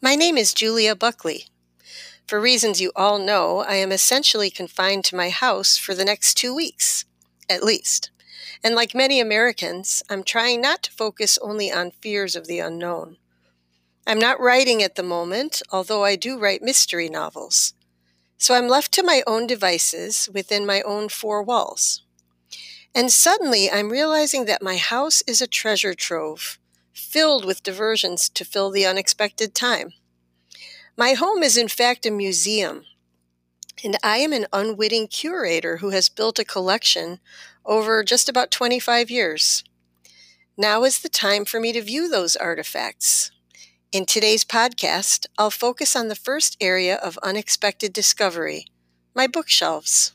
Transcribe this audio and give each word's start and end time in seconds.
My 0.00 0.14
name 0.14 0.38
is 0.38 0.54
Julia 0.54 0.94
Buckley. 0.94 1.46
For 2.28 2.40
reasons 2.40 2.80
you 2.80 2.92
all 2.94 3.18
know, 3.18 3.64
I 3.66 3.74
am 3.74 3.90
essentially 3.90 4.48
confined 4.48 5.04
to 5.06 5.16
my 5.16 5.28
house 5.28 5.76
for 5.76 5.92
the 5.92 6.04
next 6.04 6.34
two 6.34 6.54
weeks, 6.54 7.04
at 7.50 7.64
least. 7.64 8.12
And 8.62 8.76
like 8.76 8.94
many 8.94 9.18
Americans, 9.18 10.04
I'm 10.08 10.22
trying 10.22 10.60
not 10.60 10.84
to 10.84 10.92
focus 10.92 11.36
only 11.42 11.72
on 11.72 11.90
fears 12.00 12.36
of 12.36 12.46
the 12.46 12.60
unknown. 12.60 13.16
I'm 14.06 14.20
not 14.20 14.38
writing 14.40 14.84
at 14.84 14.94
the 14.94 15.02
moment, 15.02 15.62
although 15.72 16.04
I 16.04 16.14
do 16.14 16.38
write 16.38 16.62
mystery 16.62 17.08
novels. 17.08 17.74
So 18.36 18.54
I'm 18.54 18.68
left 18.68 18.92
to 18.92 19.02
my 19.02 19.24
own 19.26 19.48
devices 19.48 20.28
within 20.32 20.64
my 20.64 20.80
own 20.82 21.08
four 21.08 21.42
walls. 21.42 22.02
And 22.94 23.10
suddenly 23.10 23.68
I'm 23.68 23.90
realizing 23.90 24.44
that 24.44 24.62
my 24.62 24.76
house 24.76 25.24
is 25.26 25.42
a 25.42 25.48
treasure 25.48 25.92
trove, 25.92 26.60
filled 26.98 27.44
with 27.44 27.62
diversions 27.62 28.28
to 28.30 28.44
fill 28.44 28.70
the 28.70 28.86
unexpected 28.86 29.54
time. 29.54 29.92
My 30.96 31.12
home 31.12 31.42
is 31.42 31.56
in 31.56 31.68
fact 31.68 32.04
a 32.04 32.10
museum, 32.10 32.84
and 33.84 33.96
I 34.02 34.18
am 34.18 34.32
an 34.32 34.46
unwitting 34.52 35.06
curator 35.06 35.78
who 35.78 35.90
has 35.90 36.08
built 36.08 36.38
a 36.38 36.44
collection 36.44 37.20
over 37.64 38.02
just 38.02 38.28
about 38.28 38.50
25 38.50 39.10
years. 39.10 39.64
Now 40.56 40.84
is 40.84 41.00
the 41.00 41.08
time 41.08 41.44
for 41.44 41.60
me 41.60 41.72
to 41.72 41.82
view 41.82 42.08
those 42.10 42.34
artifacts. 42.34 43.30
In 43.92 44.04
today's 44.04 44.44
podcast, 44.44 45.26
I'll 45.38 45.50
focus 45.50 45.94
on 45.94 46.08
the 46.08 46.16
first 46.16 46.56
area 46.60 46.96
of 46.96 47.18
unexpected 47.22 47.92
discovery 47.92 48.66
my 49.14 49.26
bookshelves. 49.26 50.12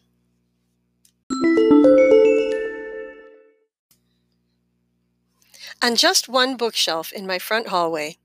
On 5.84 5.98
just 5.98 6.30
one 6.30 6.56
bookshelf 6.56 7.12
in 7.12 7.28
my 7.28 7.38
front 7.38 7.68
hallway, 7.68 8.16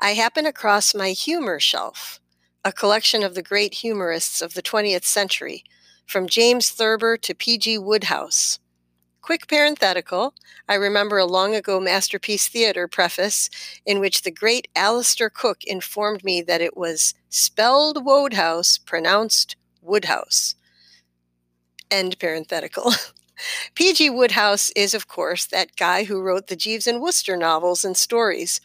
I 0.00 0.14
happen 0.14 0.46
across 0.46 0.94
my 0.94 1.10
humor 1.10 1.60
shelf, 1.60 2.18
a 2.64 2.72
collection 2.72 3.22
of 3.22 3.34
the 3.34 3.42
great 3.42 3.74
humorists 3.74 4.40
of 4.40 4.54
the 4.54 4.62
20th 4.62 5.04
century, 5.04 5.62
from 6.06 6.26
James 6.26 6.70
Thurber 6.70 7.18
to 7.18 7.34
P.G. 7.34 7.76
Wodehouse. 7.76 8.60
Quick 9.20 9.46
parenthetical 9.46 10.32
I 10.66 10.76
remember 10.76 11.18
a 11.18 11.26
long 11.26 11.54
ago 11.54 11.78
Masterpiece 11.78 12.48
Theater 12.48 12.88
preface 12.88 13.50
in 13.84 14.00
which 14.00 14.22
the 14.22 14.30
great 14.30 14.68
Alistair 14.74 15.28
Cooke 15.28 15.64
informed 15.64 16.24
me 16.24 16.40
that 16.40 16.62
it 16.62 16.78
was 16.78 17.12
spelled 17.28 18.06
Wodehouse, 18.06 18.78
pronounced 18.78 19.54
Woodhouse. 19.82 20.54
End 21.90 22.18
parenthetical. 22.18 22.94
P.G. 23.74 24.10
Wodehouse 24.10 24.70
is, 24.76 24.94
of 24.94 25.08
course, 25.08 25.46
that 25.46 25.76
guy 25.76 26.04
who 26.04 26.20
wrote 26.20 26.46
the 26.46 26.56
Jeeves 26.56 26.86
and 26.86 27.00
Wooster 27.00 27.36
novels 27.36 27.84
and 27.84 27.96
stories. 27.96 28.60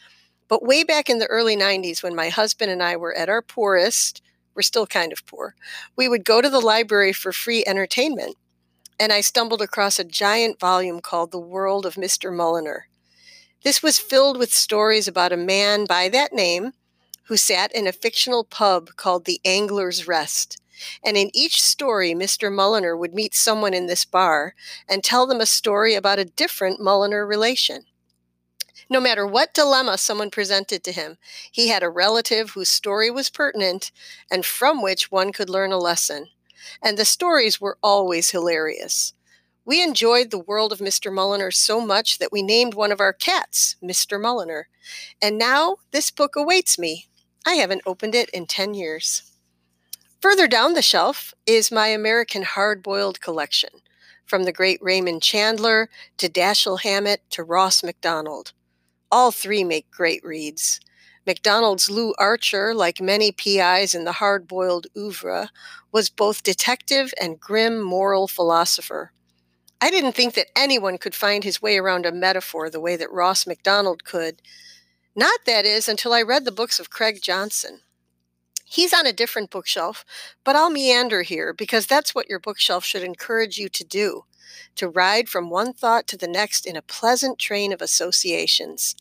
But 0.48 0.64
way 0.64 0.82
back 0.82 1.10
in 1.10 1.18
the 1.18 1.26
early 1.26 1.56
90s, 1.56 2.02
when 2.02 2.14
my 2.14 2.28
husband 2.28 2.70
and 2.70 2.82
I 2.82 2.96
were 2.96 3.14
at 3.14 3.28
our 3.28 3.42
poorest, 3.42 4.22
we're 4.54 4.62
still 4.62 4.86
kind 4.86 5.12
of 5.12 5.26
poor, 5.26 5.54
we 5.96 6.08
would 6.08 6.24
go 6.24 6.40
to 6.40 6.50
the 6.50 6.60
library 6.60 7.12
for 7.12 7.32
free 7.32 7.64
entertainment. 7.66 8.36
And 8.98 9.12
I 9.12 9.20
stumbled 9.20 9.62
across 9.62 9.98
a 9.98 10.04
giant 10.04 10.58
volume 10.58 11.00
called 11.00 11.30
The 11.30 11.38
World 11.38 11.86
of 11.86 11.94
Mr. 11.94 12.32
Mulliner. 12.32 12.82
This 13.62 13.82
was 13.82 13.98
filled 13.98 14.38
with 14.38 14.52
stories 14.52 15.06
about 15.06 15.32
a 15.32 15.36
man 15.36 15.84
by 15.84 16.08
that 16.08 16.32
name 16.32 16.72
who 17.24 17.36
sat 17.36 17.72
in 17.74 17.86
a 17.86 17.92
fictional 17.92 18.42
pub 18.42 18.90
called 18.96 19.24
the 19.24 19.40
Angler's 19.44 20.08
Rest 20.08 20.60
and 21.04 21.16
in 21.16 21.30
each 21.34 21.62
story, 21.62 22.12
Mr. 22.12 22.52
Mulliner 22.52 22.98
would 22.98 23.14
meet 23.14 23.34
someone 23.34 23.74
in 23.74 23.86
this 23.86 24.04
bar 24.04 24.54
and 24.88 25.02
tell 25.02 25.26
them 25.26 25.40
a 25.40 25.46
story 25.46 25.94
about 25.94 26.18
a 26.18 26.24
different 26.24 26.80
Mulliner 26.80 27.26
relation. 27.26 27.84
No 28.90 29.00
matter 29.00 29.26
what 29.26 29.52
dilemma 29.52 29.98
someone 29.98 30.30
presented 30.30 30.82
to 30.84 30.92
him, 30.92 31.18
he 31.50 31.68
had 31.68 31.82
a 31.82 31.90
relative 31.90 32.50
whose 32.50 32.70
story 32.70 33.10
was 33.10 33.28
pertinent 33.28 33.92
and 34.30 34.46
from 34.46 34.80
which 34.80 35.10
one 35.10 35.32
could 35.32 35.50
learn 35.50 35.72
a 35.72 35.78
lesson. 35.78 36.28
And 36.82 36.96
the 36.96 37.04
stories 37.04 37.60
were 37.60 37.78
always 37.82 38.30
hilarious. 38.30 39.12
We 39.66 39.82
enjoyed 39.82 40.30
the 40.30 40.38
world 40.38 40.72
of 40.72 40.78
Mr. 40.78 41.12
Mulliner 41.12 41.52
so 41.52 41.78
much 41.78 42.18
that 42.18 42.32
we 42.32 42.40
named 42.40 42.72
one 42.72 42.90
of 42.90 43.00
our 43.00 43.12
cats 43.12 43.76
Mr. 43.82 44.18
Mulliner. 44.18 44.64
And 45.20 45.36
now 45.36 45.76
this 45.90 46.10
book 46.10 46.36
awaits 46.36 46.78
me. 46.78 47.08
I 47.44 47.54
haven't 47.54 47.82
opened 47.84 48.14
it 48.14 48.30
in 48.30 48.46
10 48.46 48.72
years. 48.72 49.27
Further 50.20 50.48
down 50.48 50.74
the 50.74 50.82
shelf 50.82 51.32
is 51.46 51.70
my 51.70 51.88
American 51.88 52.42
hard 52.42 52.82
boiled 52.82 53.20
collection, 53.20 53.70
from 54.26 54.42
the 54.42 54.52
great 54.52 54.82
Raymond 54.82 55.22
Chandler 55.22 55.88
to 56.16 56.28
Dashiell 56.28 56.80
Hammett 56.80 57.22
to 57.30 57.44
Ross 57.44 57.84
Macdonald. 57.84 58.52
All 59.12 59.30
three 59.30 59.62
make 59.62 59.90
great 59.92 60.24
reads. 60.24 60.80
Macdonald's 61.24 61.88
Lew 61.88 62.14
Archer, 62.18 62.74
like 62.74 63.00
many 63.00 63.30
PIs 63.30 63.94
in 63.94 64.04
the 64.04 64.12
hard 64.12 64.48
boiled 64.48 64.88
oeuvre, 64.96 65.50
was 65.92 66.10
both 66.10 66.42
detective 66.42 67.14
and 67.20 67.38
grim 67.38 67.80
moral 67.80 68.26
philosopher. 68.26 69.12
I 69.80 69.88
didn't 69.88 70.12
think 70.12 70.34
that 70.34 70.48
anyone 70.56 70.98
could 70.98 71.14
find 71.14 71.44
his 71.44 71.62
way 71.62 71.78
around 71.78 72.06
a 72.06 72.12
metaphor 72.12 72.68
the 72.68 72.80
way 72.80 72.96
that 72.96 73.12
Ross 73.12 73.46
Macdonald 73.46 74.04
could. 74.04 74.42
Not, 75.14 75.40
that 75.46 75.64
is, 75.64 75.88
until 75.88 76.12
I 76.12 76.22
read 76.22 76.44
the 76.44 76.50
books 76.50 76.80
of 76.80 76.90
Craig 76.90 77.20
Johnson. 77.22 77.82
He's 78.68 78.92
on 78.92 79.06
a 79.06 79.12
different 79.12 79.50
bookshelf, 79.50 80.04
but 80.44 80.54
I'll 80.54 80.70
meander 80.70 81.22
here 81.22 81.52
because 81.52 81.86
that's 81.86 82.14
what 82.14 82.28
your 82.28 82.38
bookshelf 82.38 82.84
should 82.84 83.02
encourage 83.02 83.58
you 83.58 83.68
to 83.70 83.84
do 83.84 84.24
to 84.76 84.88
ride 84.88 85.28
from 85.28 85.50
one 85.50 85.72
thought 85.72 86.06
to 86.08 86.16
the 86.16 86.28
next 86.28 86.66
in 86.66 86.76
a 86.76 86.82
pleasant 86.82 87.38
train 87.38 87.72
of 87.72 87.82
associations. 87.82 88.94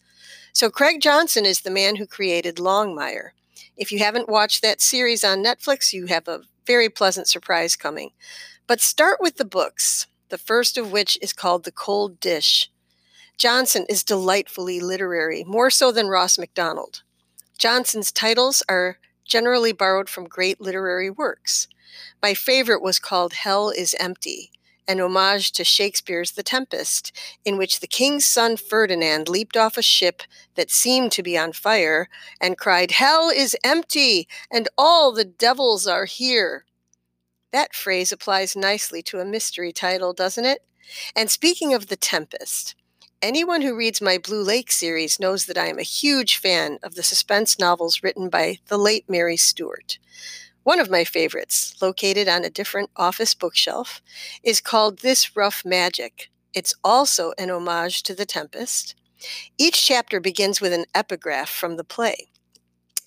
So, 0.53 0.69
Craig 0.69 1.01
Johnson 1.01 1.45
is 1.45 1.61
the 1.61 1.71
man 1.71 1.97
who 1.97 2.07
created 2.07 2.55
Longmire. 2.55 3.29
If 3.75 3.91
you 3.91 3.99
haven't 3.99 4.29
watched 4.29 4.61
that 4.61 4.81
series 4.81 5.23
on 5.23 5.43
Netflix, 5.43 5.93
you 5.93 6.07
have 6.07 6.27
a 6.27 6.41
very 6.65 6.89
pleasant 6.89 7.27
surprise 7.27 7.75
coming. 7.75 8.11
But 8.65 8.81
start 8.81 9.19
with 9.21 9.37
the 9.37 9.45
books, 9.45 10.07
the 10.29 10.37
first 10.37 10.77
of 10.77 10.91
which 10.91 11.17
is 11.21 11.31
called 11.31 11.63
The 11.63 11.71
Cold 11.71 12.19
Dish. 12.19 12.71
Johnson 13.37 13.85
is 13.87 14.03
delightfully 14.03 14.79
literary, 14.79 15.43
more 15.43 15.69
so 15.69 15.91
than 15.91 16.07
Ross 16.07 16.39
Macdonald. 16.39 17.03
Johnson's 17.57 18.11
titles 18.11 18.63
are 18.67 18.97
generally 19.27 19.71
borrowed 19.71 20.09
from 20.09 20.25
great 20.25 20.59
literary 20.59 21.09
works. 21.09 21.67
My 22.21 22.33
favorite 22.33 22.81
was 22.81 22.99
called 22.99 23.33
Hell 23.33 23.69
is 23.69 23.95
Empty, 23.99 24.51
an 24.87 24.99
homage 25.01 25.51
to 25.51 25.63
Shakespeare's 25.63 26.31
The 26.31 26.43
Tempest, 26.43 27.11
in 27.43 27.57
which 27.57 27.79
the 27.79 27.87
king's 27.87 28.25
son 28.25 28.57
Ferdinand 28.57 29.27
leaped 29.27 29.57
off 29.57 29.77
a 29.77 29.81
ship 29.81 30.23
that 30.55 30.71
seemed 30.71 31.11
to 31.13 31.23
be 31.23 31.37
on 31.37 31.51
fire 31.51 32.07
and 32.39 32.57
cried, 32.57 32.91
Hell 32.91 33.29
is 33.29 33.55
empty, 33.63 34.27
and 34.49 34.69
all 34.77 35.11
the 35.11 35.25
devils 35.25 35.87
are 35.87 36.05
here. 36.05 36.65
That 37.51 37.75
phrase 37.75 38.11
applies 38.11 38.55
nicely 38.55 39.01
to 39.03 39.19
a 39.19 39.25
mystery 39.25 39.71
title, 39.71 40.13
doesn't 40.13 40.45
it? 40.45 40.63
And 41.15 41.29
speaking 41.29 41.73
of 41.73 41.87
The 41.87 41.95
Tempest, 41.95 42.75
Anyone 43.23 43.63
who 43.63 43.75
reads 43.75 43.99
my 43.99 44.19
Blue 44.19 44.43
Lake 44.43 44.71
series 44.71 45.19
knows 45.19 45.47
that 45.47 45.57
I 45.57 45.65
am 45.69 45.79
a 45.79 45.83
huge 45.83 46.37
fan 46.37 46.77
of 46.83 46.93
the 46.93 47.01
suspense 47.01 47.57
novels 47.57 48.03
written 48.03 48.29
by 48.29 48.59
the 48.67 48.77
late 48.77 49.05
Mary 49.09 49.37
Stewart. 49.37 49.97
One 50.61 50.79
of 50.79 50.91
my 50.91 51.03
favorites, 51.03 51.73
located 51.81 52.27
on 52.27 52.45
a 52.45 52.49
different 52.51 52.91
office 52.95 53.33
bookshelf, 53.33 54.03
is 54.43 54.61
called 54.61 54.99
This 54.99 55.35
Rough 55.35 55.65
Magic. 55.65 56.29
It's 56.53 56.75
also 56.83 57.33
an 57.39 57.49
homage 57.49 58.03
to 58.03 58.13
The 58.13 58.27
Tempest. 58.27 58.93
Each 59.57 59.83
chapter 59.83 60.19
begins 60.19 60.61
with 60.61 60.71
an 60.71 60.85
epigraph 60.93 61.49
from 61.49 61.77
the 61.77 61.83
play. 61.83 62.27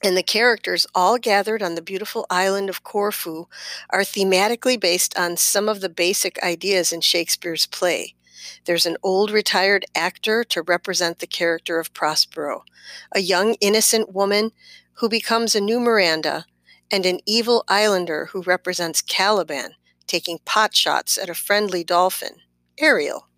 And 0.02 0.16
the 0.16 0.24
characters, 0.24 0.88
all 0.92 1.18
gathered 1.18 1.62
on 1.62 1.76
the 1.76 1.82
beautiful 1.82 2.26
island 2.28 2.68
of 2.68 2.82
Corfu, 2.82 3.44
are 3.90 4.00
thematically 4.00 4.80
based 4.80 5.16
on 5.16 5.36
some 5.36 5.68
of 5.68 5.80
the 5.80 5.88
basic 5.88 6.42
ideas 6.42 6.92
in 6.92 7.00
Shakespeare's 7.00 7.66
play. 7.66 8.16
There's 8.64 8.86
an 8.86 8.96
old 9.02 9.30
retired 9.30 9.84
actor 9.94 10.44
to 10.44 10.62
represent 10.62 11.18
the 11.18 11.26
character 11.26 11.78
of 11.78 11.92
Prospero, 11.92 12.64
a 13.12 13.20
young 13.20 13.54
innocent 13.60 14.12
woman 14.12 14.52
who 14.94 15.08
becomes 15.08 15.54
a 15.54 15.60
new 15.60 15.80
Miranda, 15.80 16.44
and 16.90 17.06
an 17.06 17.20
evil 17.26 17.64
islander 17.68 18.26
who 18.26 18.42
represents 18.42 19.02
Caliban, 19.02 19.74
taking 20.06 20.38
pot 20.44 20.74
shots 20.74 21.16
at 21.16 21.30
a 21.30 21.34
friendly 21.34 21.84
dolphin, 21.84 22.36
Ariel. 22.78 23.28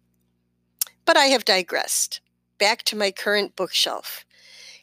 But 1.04 1.16
I 1.16 1.26
have 1.26 1.44
digressed. 1.44 2.20
Back 2.58 2.82
to 2.84 2.96
my 2.96 3.10
current 3.10 3.56
bookshelf. 3.56 4.24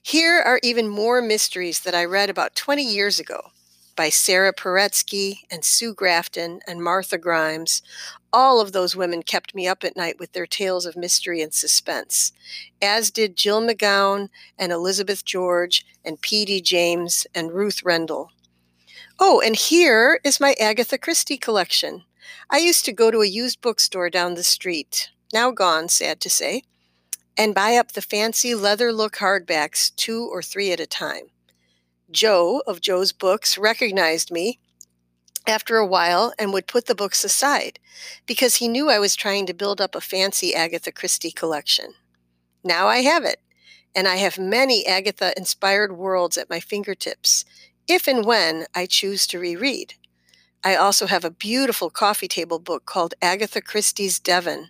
Here 0.01 0.39
are 0.39 0.59
even 0.63 0.87
more 0.87 1.21
mysteries 1.21 1.81
that 1.81 1.95
I 1.95 2.05
read 2.05 2.29
about 2.29 2.55
20 2.55 2.83
years 2.83 3.19
ago 3.19 3.51
by 3.99 4.07
Sarah 4.07 4.53
Paretsky 4.53 5.39
and 5.51 5.65
Sue 5.65 5.93
Grafton 5.93 6.61
and 6.65 6.81
Martha 6.81 7.17
Grimes, 7.17 7.81
all 8.31 8.61
of 8.61 8.71
those 8.71 8.95
women 8.95 9.21
kept 9.21 9.53
me 9.53 9.67
up 9.67 9.83
at 9.83 9.97
night 9.97 10.17
with 10.17 10.31
their 10.31 10.45
tales 10.47 10.85
of 10.85 10.95
mystery 10.95 11.41
and 11.41 11.53
suspense, 11.53 12.31
as 12.81 13.11
did 13.11 13.35
Jill 13.35 13.61
McGown 13.61 14.29
and 14.57 14.71
Elizabeth 14.71 15.25
George 15.25 15.85
and 16.05 16.21
P.D. 16.21 16.61
James 16.61 17.27
and 17.35 17.51
Ruth 17.51 17.83
Rendell. 17.83 18.31
Oh, 19.19 19.41
and 19.41 19.57
here 19.57 20.21
is 20.23 20.39
my 20.39 20.55
Agatha 20.61 20.97
Christie 20.97 21.37
collection. 21.37 22.03
I 22.49 22.59
used 22.59 22.85
to 22.85 22.93
go 22.93 23.11
to 23.11 23.19
a 23.19 23.27
used 23.27 23.59
bookstore 23.59 24.09
down 24.09 24.35
the 24.35 24.43
street, 24.43 25.09
now 25.33 25.51
gone, 25.51 25.89
sad 25.89 26.21
to 26.21 26.29
say, 26.29 26.63
and 27.37 27.53
buy 27.53 27.75
up 27.75 27.91
the 27.91 28.01
fancy 28.01 28.55
leather 28.55 28.93
look 28.93 29.17
hardbacks 29.17 29.93
two 29.97 30.23
or 30.23 30.41
three 30.41 30.71
at 30.71 30.79
a 30.79 30.87
time. 30.87 31.31
Joe 32.11 32.63
of 32.65 32.81
Joe's 32.81 33.11
Books 33.11 33.57
recognized 33.57 34.31
me 34.31 34.59
after 35.45 35.77
a 35.77 35.85
while 35.85 36.33
and 36.39 36.51
would 36.53 36.67
put 36.67 36.85
the 36.87 36.95
books 36.95 37.23
aside 37.23 37.79
because 38.25 38.55
he 38.55 38.67
knew 38.67 38.89
I 38.89 38.99
was 38.99 39.15
trying 39.15 39.45
to 39.45 39.53
build 39.53 39.79
up 39.79 39.95
a 39.95 40.01
fancy 40.01 40.53
Agatha 40.53 40.91
Christie 40.91 41.31
collection. 41.31 41.93
Now 42.63 42.87
I 42.87 42.97
have 42.97 43.23
it, 43.25 43.41
and 43.95 44.07
I 44.07 44.15
have 44.17 44.37
many 44.37 44.85
Agatha 44.85 45.33
inspired 45.37 45.97
worlds 45.97 46.37
at 46.37 46.49
my 46.49 46.59
fingertips 46.59 47.45
if 47.87 48.07
and 48.07 48.25
when 48.25 48.65
I 48.75 48.85
choose 48.85 49.25
to 49.27 49.39
reread. 49.39 49.95
I 50.63 50.75
also 50.75 51.07
have 51.07 51.23
a 51.23 51.31
beautiful 51.31 51.89
coffee 51.89 52.27
table 52.27 52.59
book 52.59 52.85
called 52.85 53.13
Agatha 53.21 53.61
Christie's 53.61 54.19
Devon, 54.19 54.69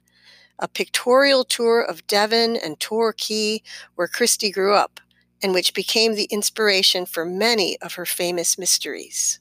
a 0.60 0.68
pictorial 0.68 1.44
tour 1.44 1.82
of 1.82 2.06
Devon 2.06 2.56
and 2.56 2.80
Torquay, 2.80 3.62
where 3.96 4.08
Christie 4.08 4.52
grew 4.52 4.76
up, 4.76 5.00
and 5.42 5.54
which 5.54 5.74
became 5.74 6.16
the 6.16 6.28
inspiration 6.32 7.06
for 7.06 7.26
many 7.26 7.78
of 7.82 7.94
her 7.94 8.06
famous 8.06 8.58
mysteries. 8.58 9.40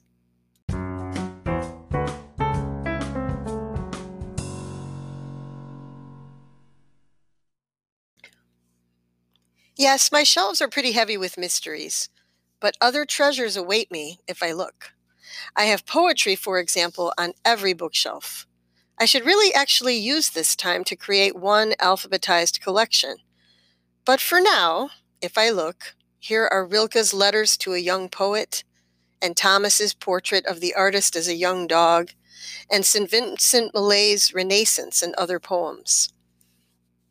Yes, 9.75 10.11
my 10.11 10.23
shelves 10.23 10.61
are 10.61 10.67
pretty 10.67 10.91
heavy 10.91 11.15
with 11.15 11.37
mysteries, 11.37 12.09
but 12.59 12.75
other 12.81 13.05
treasures 13.05 13.55
await 13.55 13.89
me 13.89 14.19
if 14.27 14.43
I 14.43 14.51
look. 14.51 14.91
I 15.55 15.65
have 15.65 15.85
poetry, 15.85 16.35
for 16.35 16.59
example, 16.59 17.13
on 17.17 17.31
every 17.45 17.71
bookshelf. 17.71 18.45
I 18.99 19.05
should 19.05 19.25
really 19.25 19.53
actually 19.53 19.95
use 19.95 20.31
this 20.31 20.53
time 20.53 20.83
to 20.83 20.97
create 20.97 21.35
one 21.35 21.71
alphabetized 21.79 22.59
collection. 22.59 23.17
But 24.03 24.19
for 24.19 24.41
now, 24.41 24.89
if 25.21 25.37
I 25.37 25.49
look, 25.49 25.95
here 26.19 26.47
are 26.47 26.65
Rilke's 26.65 27.13
letters 27.13 27.57
to 27.57 27.73
a 27.73 27.79
young 27.79 28.09
poet, 28.09 28.63
and 29.21 29.35
Thomas's 29.35 29.93
portrait 29.93 30.45
of 30.45 30.59
the 30.59 30.73
artist 30.73 31.15
as 31.15 31.27
a 31.27 31.35
young 31.35 31.67
dog, 31.67 32.11
and 32.71 32.85
St. 32.85 33.09
Vincent 33.09 33.73
Millay's 33.73 34.33
Renaissance 34.33 35.01
and 35.03 35.13
other 35.15 35.39
poems. 35.39 36.09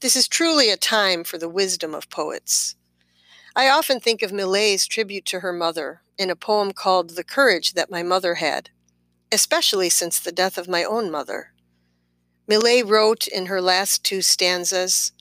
This 0.01 0.17
is 0.17 0.29
truly 0.29 0.71
a 0.71 0.77
time 0.77 1.25
for 1.25 1.39
the 1.39 1.49
wisdom 1.49 1.95
of 1.95 2.09
poets. 2.09 2.77
I 3.57 3.69
often 3.69 3.99
think 3.99 4.23
of 4.23 4.33
Millay's 4.33 4.87
tribute 4.87 5.25
to 5.27 5.41
her 5.41 5.53
mother 5.53 6.03
in 6.17 6.31
a 6.31 6.37
poem 6.37 6.73
called 6.73 7.11
The 7.11 7.25
Courage 7.25 7.75
That 7.75 7.91
My 7.91 8.03
Mother 8.03 8.37
Had, 8.37 8.71
especially 9.33 9.91
since 9.91 10.19
the 10.19 10.33
death 10.33 10.57
of 10.57 10.69
my 10.69 10.85
own 10.85 11.11
mother. 11.11 11.53
Millay 12.47 12.83
wrote 12.83 13.27
in 13.27 13.47
her 13.47 13.61
last 13.61 14.05
two 14.05 14.23
stanzas 14.23 15.13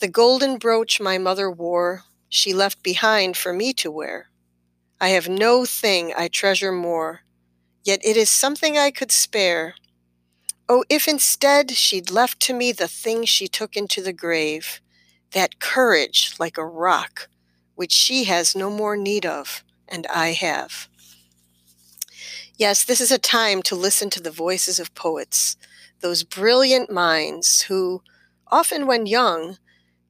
The 0.00 0.08
golden 0.08 0.58
brooch 0.58 1.00
my 1.00 1.18
mother 1.18 1.50
wore, 1.50 2.04
she 2.28 2.52
left 2.52 2.82
behind 2.82 3.36
for 3.36 3.52
me 3.52 3.72
to 3.74 3.90
wear. 3.90 4.28
I 5.00 5.08
have 5.08 5.28
no 5.28 5.64
thing 5.64 6.12
I 6.16 6.28
treasure 6.28 6.72
more, 6.72 7.22
yet 7.84 8.00
it 8.04 8.16
is 8.16 8.30
something 8.30 8.76
I 8.76 8.90
could 8.90 9.12
spare 9.12 9.74
Oh, 10.66 10.82
if 10.88 11.06
instead 11.06 11.72
she'd 11.72 12.10
left 12.10 12.40
to 12.40 12.54
me 12.54 12.72
the 12.72 12.88
thing 12.88 13.24
she 13.24 13.48
took 13.48 13.76
into 13.76 14.00
the 14.00 14.14
grave, 14.14 14.80
that 15.32 15.60
courage 15.60 16.34
like 16.38 16.56
a 16.56 16.64
rock, 16.64 17.28
which 17.74 17.92
she 17.92 18.24
has 18.24 18.56
no 18.56 18.70
more 18.70 18.96
need 18.96 19.26
of, 19.26 19.62
and 19.86 20.06
I 20.06 20.28
have. 20.32 20.88
Yes, 22.56 22.82
this 22.82 23.00
is 23.02 23.12
a 23.12 23.18
time 23.18 23.60
to 23.64 23.76
listen 23.76 24.08
to 24.10 24.22
the 24.22 24.30
voices 24.30 24.78
of 24.78 24.94
poets, 24.94 25.56
those 26.00 26.22
brilliant 26.22 26.90
minds 26.90 27.62
who, 27.62 28.02
often 28.48 28.86
when 28.86 29.04
young, 29.04 29.58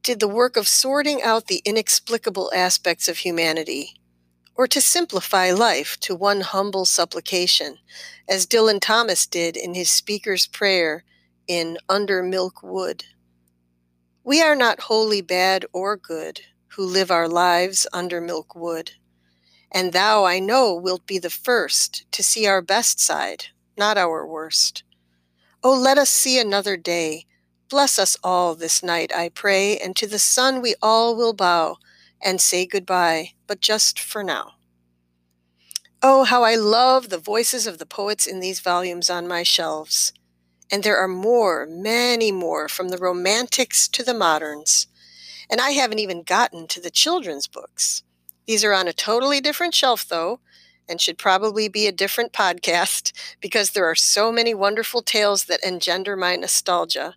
did 0.05 0.21
the 0.21 0.29
work 0.29 0.57
of 0.57 0.69
sorting 0.69 1.23
out 1.23 1.47
the 1.47 1.63
inexplicable 1.65 2.53
aspects 2.55 3.09
of 3.09 3.19
humanity 3.19 3.97
or 4.55 4.69
to 4.69 4.81
simplify 4.81 5.51
life 5.51 5.99
to 5.99 6.15
one 6.15 6.43
humble 6.43 6.85
supplication, 6.85 7.79
as 8.29 8.47
Dylan 8.47 8.81
Thomas 8.81 9.27
did 9.27 9.57
in 9.57 9.75
his 9.75 9.91
speaker's 9.91 10.47
prayer 10.47 11.05
in 11.49 11.79
Under 11.89 12.23
Milk 12.23 12.63
Wood. 12.63 13.05
We 14.23 14.41
are 14.41 14.55
not 14.55 14.81
wholly 14.83 15.23
bad 15.23 15.67
or 15.73 15.97
good 15.97 16.43
who 16.69 16.85
live 16.85 17.11
our 17.11 17.29
lives 17.29 17.87
under 17.93 18.21
milk 18.21 18.55
wood, 18.55 18.93
and 19.71 19.93
thou, 19.93 20.25
I 20.25 20.39
know, 20.39 20.75
wilt 20.75 21.07
be 21.07 21.19
the 21.19 21.31
first 21.31 22.05
to 22.13 22.23
see 22.23 22.47
our 22.47 22.63
best 22.63 23.01
side, 23.01 23.47
not 23.77 23.97
our 23.97 24.27
worst. 24.27 24.83
Oh, 25.63 25.75
let 25.75 25.99
us 25.99 26.11
see 26.11 26.39
another 26.39 26.77
day. 26.77 27.27
Bless 27.75 27.99
us 27.99 28.17
all 28.23 28.55
this 28.55 28.85
night, 28.85 29.11
I 29.13 29.31
pray, 29.31 29.77
and 29.77 29.97
to 29.97 30.07
the 30.07 30.21
sun 30.21 30.63
we 30.63 30.77
all 30.81 31.17
will 31.17 31.33
bow 31.33 31.79
and 32.23 32.41
say 32.41 32.67
goodbye, 32.67 33.33
but 33.49 33.61
just 33.61 33.99
for 33.99 34.23
now. 34.23 34.53
Oh, 36.01 36.23
how 36.23 36.45
I 36.45 36.55
love 36.55 37.09
the 37.09 37.19
voices 37.19 37.67
of 37.67 37.79
the 37.79 37.85
poets 37.85 38.29
in 38.29 38.39
these 38.39 38.61
volumes 38.61 39.11
on 39.11 39.27
my 39.27 39.43
shelves. 39.43 40.13
And 40.71 40.85
there 40.85 40.97
are 40.97 41.09
more, 41.09 41.67
many 41.69 42.31
more, 42.31 42.69
from 42.69 42.91
the 42.91 42.97
romantics 42.97 43.89
to 43.89 44.05
the 44.05 44.15
moderns. 44.15 44.87
And 45.51 45.61
I 45.61 45.71
haven't 45.71 45.99
even 45.99 46.23
gotten 46.23 46.69
to 46.69 46.81
the 46.81 46.93
children's 46.93 47.49
books. 47.49 48.05
These 48.47 48.63
are 48.63 48.73
on 48.73 48.87
a 48.87 48.93
totally 48.93 49.41
different 49.41 49.75
shelf, 49.75 50.07
though, 50.07 50.39
and 50.89 51.01
should 51.01 51.19
probably 51.19 51.67
be 51.67 51.89
a 51.89 51.93
different 51.93 52.33
podcast 52.45 53.11
because 53.41 53.73
there 53.73 53.87
are 53.87 53.97
so 53.97 54.31
many 54.31 54.55
wonderful 54.55 55.03
tales 55.03 55.47
that 55.47 55.65
engender 55.65 56.17
my 56.17 56.37
nostalgia. 56.37 57.17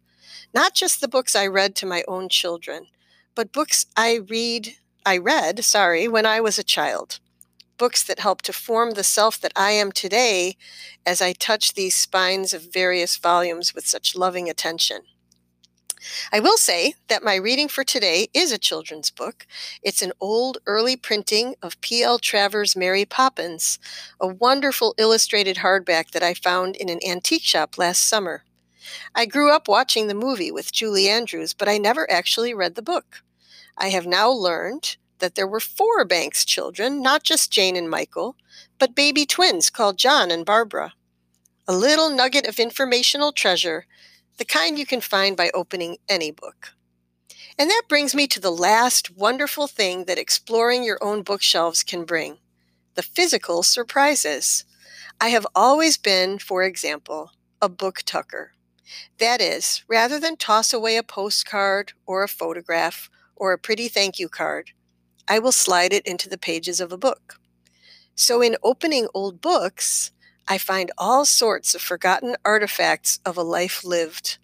Not 0.53 0.73
just 0.73 1.01
the 1.01 1.07
books 1.07 1.35
I 1.35 1.47
read 1.47 1.75
to 1.75 1.85
my 1.85 2.03
own 2.07 2.29
children, 2.29 2.87
but 3.35 3.51
books 3.51 3.85
I 3.95 4.15
read 4.15 4.75
I 5.05 5.17
read, 5.17 5.63
sorry, 5.63 6.05
when 6.09 6.25
I 6.25 6.41
was 6.41 6.59
a 6.59 6.65
child. 6.65 7.19
Books 7.77 8.03
that 8.03 8.19
help 8.19 8.41
to 8.41 8.51
form 8.51 8.91
the 8.91 9.05
self 9.05 9.39
that 9.39 9.53
I 9.55 9.71
am 9.71 9.93
today 9.93 10.57
as 11.05 11.21
I 11.21 11.31
touch 11.31 11.75
these 11.75 11.95
spines 11.95 12.53
of 12.53 12.73
various 12.73 13.15
volumes 13.15 13.73
with 13.73 13.87
such 13.87 14.17
loving 14.17 14.49
attention. 14.49 15.03
I 16.31 16.41
will 16.41 16.57
say 16.57 16.95
that 17.07 17.23
my 17.23 17.35
reading 17.35 17.67
for 17.67 17.83
today 17.83 18.27
is 18.33 18.51
a 18.51 18.57
children's 18.57 19.09
book. 19.09 19.47
It's 19.81 20.01
an 20.01 20.11
old 20.19 20.57
early 20.65 20.95
printing 20.95 21.55
of 21.61 21.79
P.L. 21.81 22.19
Travers' 22.19 22.75
Mary 22.75 23.05
Poppins, 23.05 23.79
a 24.19 24.27
wonderful 24.27 24.93
illustrated 24.97 25.57
hardback 25.57 26.11
that 26.11 26.23
I 26.23 26.33
found 26.33 26.75
in 26.75 26.89
an 26.89 26.99
antique 27.07 27.43
shop 27.43 27.77
last 27.77 28.07
summer. 28.07 28.43
I 29.15 29.25
grew 29.25 29.51
up 29.51 29.67
watching 29.67 30.07
the 30.07 30.13
movie 30.13 30.51
with 30.51 30.71
Julie 30.71 31.09
Andrews, 31.09 31.53
but 31.53 31.67
I 31.67 31.77
never 31.77 32.09
actually 32.11 32.53
read 32.53 32.75
the 32.75 32.81
book. 32.81 33.23
I 33.77 33.89
have 33.89 34.05
now 34.05 34.29
learned 34.29 34.97
that 35.19 35.35
there 35.35 35.47
were 35.47 35.59
four 35.59 36.05
Banks 36.05 36.45
children, 36.45 37.01
not 37.01 37.23
just 37.23 37.51
Jane 37.51 37.75
and 37.75 37.89
Michael, 37.89 38.35
but 38.79 38.95
baby 38.95 39.25
twins 39.25 39.69
called 39.69 39.97
John 39.97 40.31
and 40.31 40.45
Barbara. 40.45 40.93
A 41.67 41.75
little 41.75 42.09
nugget 42.09 42.47
of 42.47 42.59
informational 42.59 43.31
treasure, 43.31 43.85
the 44.37 44.45
kind 44.45 44.77
you 44.79 44.85
can 44.85 45.01
find 45.01 45.35
by 45.35 45.51
opening 45.53 45.97
any 46.07 46.31
book. 46.31 46.73
And 47.59 47.69
that 47.69 47.83
brings 47.89 48.13
me 48.13 48.27
to 48.27 48.39
the 48.39 48.51
last 48.51 49.17
wonderful 49.17 49.67
thing 49.67 50.05
that 50.05 50.19
exploring 50.19 50.83
your 50.83 50.99
own 51.01 51.23
bookshelves 51.23 51.83
can 51.83 52.05
bring 52.05 52.37
the 52.95 53.03
physical 53.03 53.61
surprises. 53.61 54.65
I 55.21 55.29
have 55.29 55.45
always 55.55 55.97
been, 55.97 56.39
for 56.39 56.63
example, 56.63 57.31
a 57.61 57.69
book 57.69 58.01
tucker. 58.05 58.53
That 59.19 59.41
is, 59.41 59.83
rather 59.87 60.19
than 60.19 60.37
toss 60.37 60.73
away 60.73 60.97
a 60.97 61.03
postcard 61.03 61.93
or 62.05 62.23
a 62.23 62.27
photograph 62.27 63.09
or 63.35 63.51
a 63.53 63.57
pretty 63.57 63.87
thank 63.87 64.19
you 64.19 64.29
card, 64.29 64.71
I 65.27 65.39
will 65.39 65.51
slide 65.51 65.93
it 65.93 66.05
into 66.05 66.29
the 66.29 66.37
pages 66.37 66.79
of 66.79 66.91
a 66.91 66.97
book. 66.97 67.39
So, 68.15 68.41
in 68.41 68.57
opening 68.63 69.07
old 69.13 69.41
books, 69.41 70.11
I 70.47 70.57
find 70.57 70.91
all 70.97 71.25
sorts 71.25 71.75
of 71.75 71.81
forgotten 71.81 72.35
artifacts 72.45 73.19
of 73.25 73.37
a 73.37 73.43
life 73.43 73.83
lived, 73.83 74.37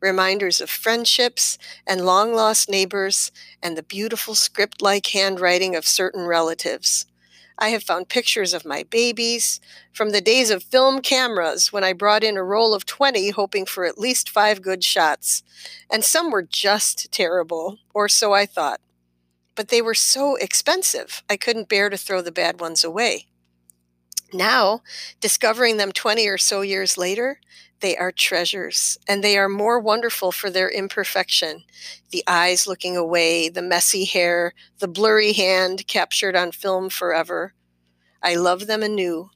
reminders 0.00 0.60
of 0.60 0.70
friendships 0.70 1.58
and 1.86 2.04
long 2.04 2.34
lost 2.34 2.68
neighbors, 2.68 3.30
and 3.62 3.76
the 3.76 3.82
beautiful 3.82 4.34
script 4.34 4.82
like 4.82 5.06
handwriting 5.08 5.76
of 5.76 5.86
certain 5.86 6.26
relatives. 6.26 7.06
I 7.62 7.68
have 7.68 7.84
found 7.84 8.08
pictures 8.08 8.54
of 8.54 8.64
my 8.64 8.82
babies 8.82 9.60
from 9.92 10.10
the 10.10 10.20
days 10.20 10.50
of 10.50 10.64
film 10.64 11.00
cameras 11.00 11.72
when 11.72 11.84
I 11.84 11.92
brought 11.92 12.24
in 12.24 12.36
a 12.36 12.42
roll 12.42 12.74
of 12.74 12.84
20 12.86 13.30
hoping 13.30 13.66
for 13.66 13.84
at 13.84 14.00
least 14.00 14.28
five 14.28 14.62
good 14.62 14.82
shots. 14.82 15.44
And 15.88 16.04
some 16.04 16.32
were 16.32 16.42
just 16.42 17.12
terrible, 17.12 17.78
or 17.94 18.08
so 18.08 18.32
I 18.32 18.46
thought. 18.46 18.80
But 19.54 19.68
they 19.68 19.80
were 19.80 19.94
so 19.94 20.34
expensive, 20.34 21.22
I 21.30 21.36
couldn't 21.36 21.68
bear 21.68 21.88
to 21.88 21.96
throw 21.96 22.20
the 22.20 22.32
bad 22.32 22.60
ones 22.60 22.82
away. 22.82 23.26
Now, 24.32 24.82
discovering 25.20 25.76
them 25.76 25.92
20 25.92 26.26
or 26.26 26.38
so 26.38 26.62
years 26.62 26.98
later, 26.98 27.38
they 27.82 27.96
are 27.96 28.12
treasures, 28.12 28.96
and 29.06 29.22
they 29.22 29.36
are 29.36 29.48
more 29.48 29.78
wonderful 29.78 30.32
for 30.32 30.48
their 30.48 30.70
imperfection. 30.70 31.64
The 32.10 32.24
eyes 32.26 32.66
looking 32.66 32.96
away, 32.96 33.50
the 33.50 33.60
messy 33.60 34.04
hair, 34.06 34.54
the 34.78 34.88
blurry 34.88 35.34
hand 35.34 35.86
captured 35.86 36.34
on 36.34 36.52
film 36.52 36.88
forever. 36.88 37.52
I 38.22 38.36
love 38.36 38.66
them 38.66 38.82
anew. 38.82 39.30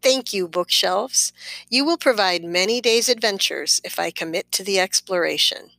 Thank 0.00 0.32
you, 0.32 0.46
bookshelves. 0.46 1.32
You 1.68 1.84
will 1.84 1.98
provide 1.98 2.44
many 2.44 2.80
days' 2.80 3.08
adventures 3.08 3.80
if 3.82 3.98
I 3.98 4.12
commit 4.12 4.52
to 4.52 4.62
the 4.62 4.78
exploration. 4.78 5.70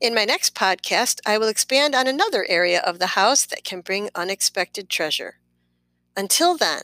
In 0.00 0.14
my 0.14 0.24
next 0.24 0.54
podcast, 0.54 1.20
I 1.24 1.38
will 1.38 1.48
expand 1.48 1.94
on 1.94 2.08
another 2.08 2.46
area 2.48 2.80
of 2.80 2.98
the 2.98 3.08
house 3.08 3.46
that 3.46 3.64
can 3.64 3.82
bring 3.82 4.10
unexpected 4.14 4.88
treasure. 4.88 5.38
Until 6.16 6.56
then, 6.56 6.82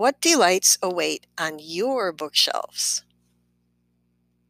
what 0.00 0.18
delights 0.22 0.78
await 0.82 1.26
on 1.36 1.58
your 1.60 2.10
bookshelves? 2.10 3.02